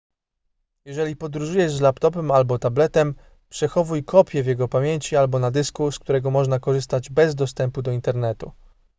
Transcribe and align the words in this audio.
jeżeli 0.85 1.15
podróżujesz 1.15 1.71
z 1.71 1.81
laptopem 1.81 2.31
albo 2.31 2.59
tabletem 2.59 3.15
przechowuj 3.49 4.03
kopię 4.03 4.43
w 4.43 4.45
jego 4.45 4.67
pamięci 4.67 5.15
albo 5.15 5.39
na 5.39 5.51
dysku 5.51 5.91
z 5.91 5.99
którego 5.99 6.31
można 6.31 6.59
korzystać 6.59 7.09
bez 7.09 7.35
dostępu 7.35 7.81
do 7.81 7.91
internetu 7.91 8.51